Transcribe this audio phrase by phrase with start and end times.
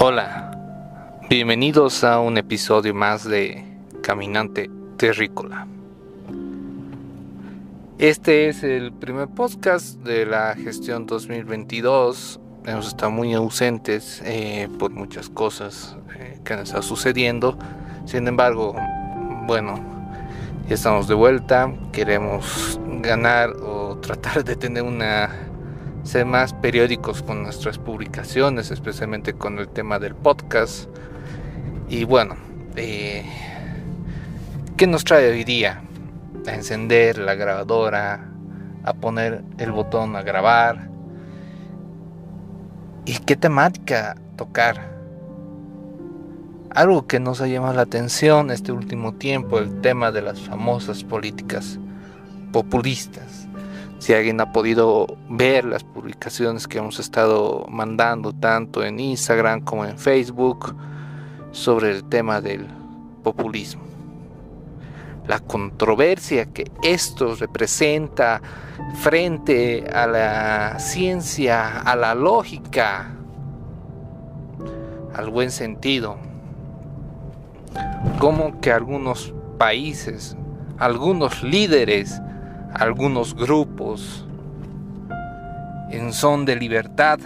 [0.00, 0.52] Hola,
[1.28, 3.64] bienvenidos a un episodio más de
[4.00, 5.66] Caminante Terrícola.
[7.98, 12.38] Este es el primer podcast de la gestión 2022.
[12.64, 17.58] Hemos estado muy ausentes eh, por muchas cosas eh, que han estado sucediendo.
[18.04, 18.76] Sin embargo,
[19.48, 19.80] bueno,
[20.68, 21.74] ya estamos de vuelta.
[21.90, 25.47] Queremos ganar o tratar de tener una
[26.08, 30.88] ser más periódicos con nuestras publicaciones, especialmente con el tema del podcast.
[31.90, 32.34] Y bueno,
[32.76, 33.26] eh,
[34.78, 35.82] ¿qué nos trae hoy día?
[36.46, 38.26] A encender la grabadora,
[38.84, 40.88] a poner el botón a grabar.
[43.04, 44.96] ¿Y qué temática tocar?
[46.70, 51.04] Algo que nos ha llamado la atención este último tiempo, el tema de las famosas
[51.04, 51.78] políticas
[52.50, 53.47] populistas
[53.98, 59.84] si alguien ha podido ver las publicaciones que hemos estado mandando tanto en Instagram como
[59.84, 60.74] en Facebook
[61.50, 62.66] sobre el tema del
[63.22, 63.82] populismo.
[65.26, 68.40] La controversia que esto representa
[68.94, 73.10] frente a la ciencia, a la lógica,
[75.14, 76.16] al buen sentido.
[78.18, 80.36] Como que algunos países,
[80.78, 82.22] algunos líderes,
[82.74, 84.26] algunos grupos
[85.90, 87.18] en son de libertad,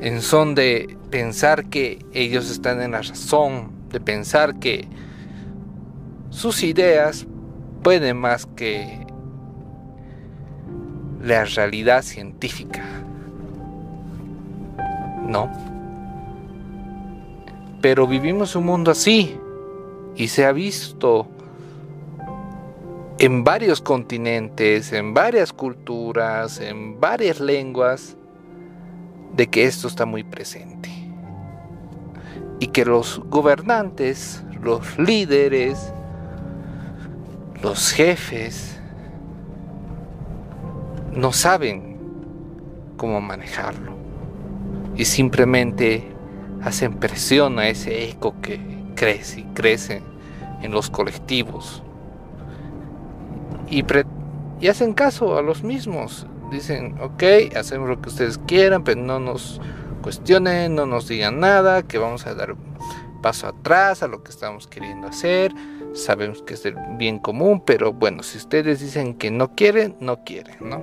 [0.00, 4.88] en son de pensar que ellos están en la razón, de pensar que
[6.30, 7.26] sus ideas
[7.82, 9.06] pueden más que
[11.22, 12.82] la realidad científica.
[15.26, 15.50] No.
[17.80, 19.38] Pero vivimos un mundo así
[20.16, 21.28] y se ha visto
[23.24, 28.16] en varios continentes, en varias culturas, en varias lenguas,
[29.34, 30.90] de que esto está muy presente.
[32.60, 35.94] Y que los gobernantes, los líderes,
[37.62, 38.78] los jefes,
[41.10, 41.96] no saben
[42.98, 43.94] cómo manejarlo.
[44.96, 46.12] Y simplemente
[46.62, 48.60] hacen presión a ese eco que
[48.94, 50.02] crece y crece
[50.60, 51.82] en los colectivos
[53.74, 56.26] y, hacen caso a los mismos.
[56.50, 57.22] Dicen, ok,
[57.56, 59.60] hacemos lo que ustedes quieran, pero no nos
[60.02, 62.54] cuestionen, no nos digan nada, que vamos a dar
[63.22, 65.52] paso atrás a lo que estamos queriendo hacer.
[65.94, 70.22] Sabemos que es el bien común, pero bueno, si ustedes dicen que no quieren, no
[70.24, 70.82] quieren, ¿no?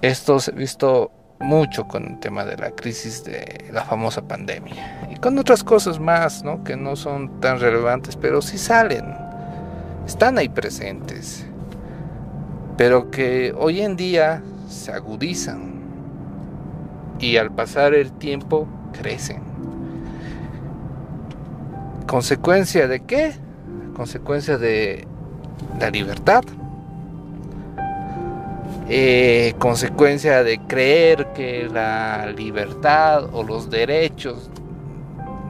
[0.00, 1.10] Esto se ha visto
[1.40, 6.00] mucho con el tema de la crisis de la famosa pandemia y con otras cosas
[6.00, 6.64] más, ¿no?
[6.64, 9.27] Que no son tan relevantes, pero sí salen
[10.08, 11.44] están ahí presentes,
[12.78, 15.82] pero que hoy en día se agudizan
[17.20, 18.66] y al pasar el tiempo
[18.98, 19.42] crecen.
[22.06, 23.34] ¿Consecuencia de qué?
[23.94, 25.06] Consecuencia de
[25.78, 26.42] la libertad.
[28.88, 34.48] Eh, consecuencia de creer que la libertad o los derechos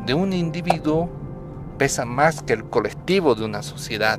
[0.05, 1.09] de un individuo
[1.79, 4.19] pesan más que el colectivo de una sociedad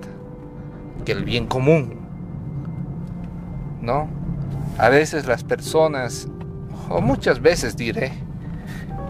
[1.06, 2.00] que el bien común.
[3.82, 4.08] ¿No?
[4.78, 6.28] A veces las personas,
[6.90, 8.12] o muchas veces diré,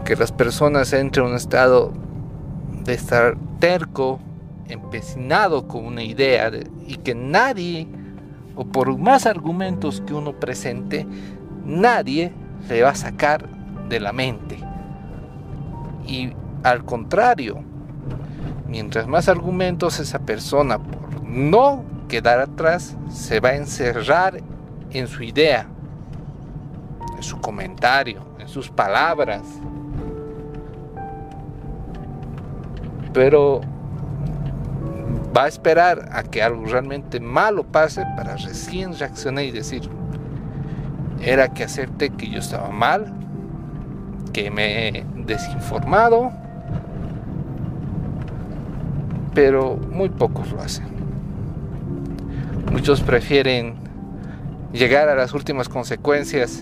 [0.06, 1.94] que las personas entran en un estado
[2.84, 4.20] de estar terco,
[4.68, 6.52] empecinado con una idea
[6.88, 7.88] y que nadie,
[8.56, 11.06] o por más argumentos que uno presente,
[11.66, 12.34] nadie
[12.68, 13.48] le va a sacar
[13.90, 14.58] de la mente.
[16.08, 16.34] Y
[16.64, 17.64] al contrario,
[18.70, 20.80] mientras más argumentos esa persona
[21.24, 24.42] no quedar atrás, se va a encerrar
[24.92, 25.68] en su idea,
[27.16, 29.44] en su comentario, en sus palabras.
[33.14, 33.62] Pero
[35.36, 39.90] va a esperar a que algo realmente malo pase para recién reaccionar y decir,
[41.22, 43.14] era que acepte que yo estaba mal,
[44.34, 46.32] que me he desinformado,
[49.42, 50.86] pero muy pocos lo hacen.
[52.74, 53.76] Muchos prefieren
[54.74, 56.62] llegar a las últimas consecuencias.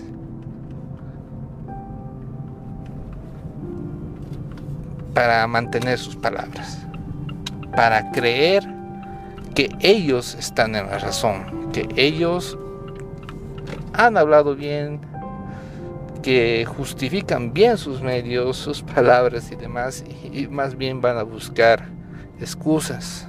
[5.12, 6.86] Para mantener sus palabras,
[7.74, 8.62] para creer
[9.56, 12.56] que ellos están en la razón, que ellos
[13.92, 15.00] han hablado bien,
[16.22, 21.97] que justifican bien sus medios, sus palabras y demás, y más bien van a buscar
[22.40, 23.26] excusas.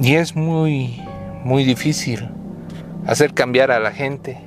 [0.00, 1.00] Y es muy,
[1.44, 2.28] muy difícil
[3.06, 4.38] hacer cambiar a la gente.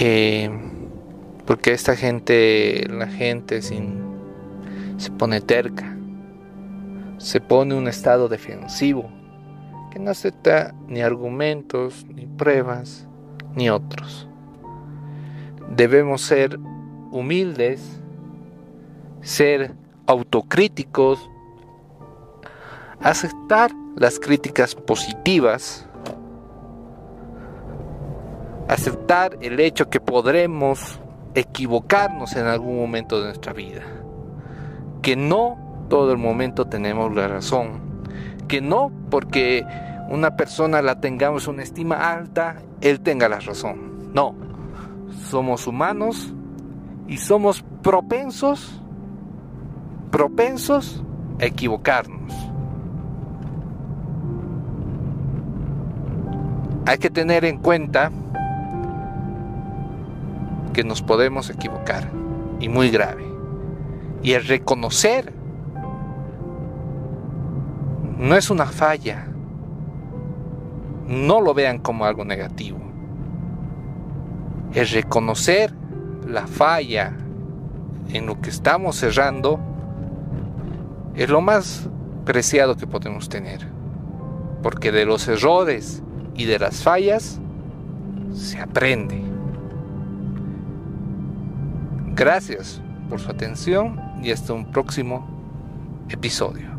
[0.00, 0.50] Eh,
[1.46, 4.02] porque esta gente, la gente sin,
[4.96, 5.96] se pone terca,
[7.18, 9.10] se pone un estado defensivo,
[9.90, 13.06] que no acepta ni argumentos, ni pruebas,
[13.54, 14.28] ni otros.
[15.70, 16.58] Debemos ser
[17.14, 17.80] humildes,
[19.22, 19.72] ser
[20.06, 21.30] autocríticos,
[23.00, 25.86] aceptar las críticas positivas,
[28.68, 31.00] aceptar el hecho que podremos
[31.34, 33.82] equivocarnos en algún momento de nuestra vida,
[35.00, 38.02] que no todo el momento tenemos la razón,
[38.48, 39.64] que no porque
[40.10, 44.34] una persona la tengamos una estima alta, él tenga la razón, no,
[45.30, 46.34] somos humanos
[47.06, 48.80] y somos propensos,
[50.10, 51.02] propensos
[51.40, 52.32] a equivocarnos.
[56.86, 58.10] Hay que tener en cuenta
[60.72, 62.10] que nos podemos equivocar
[62.60, 63.24] y muy grave.
[64.22, 65.32] Y el reconocer
[68.18, 69.26] no es una falla.
[71.06, 72.78] No lo vean como algo negativo.
[74.74, 75.74] El reconocer
[76.26, 77.12] la falla
[78.12, 79.58] en lo que estamos cerrando
[81.14, 81.88] es lo más
[82.24, 83.66] preciado que podemos tener.
[84.62, 86.02] Porque de los errores
[86.34, 87.40] y de las fallas
[88.32, 89.22] se aprende.
[92.14, 95.26] Gracias por su atención y hasta un próximo
[96.08, 96.73] episodio.